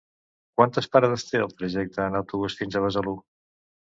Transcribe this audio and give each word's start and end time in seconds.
Quantes 0.59 0.87
parades 0.95 1.25
té 1.27 1.41
el 1.47 1.53
trajecte 1.59 2.01
en 2.05 2.17
autobús 2.21 2.57
fins 2.63 2.79
a 2.79 2.81
Besalú? 2.87 3.15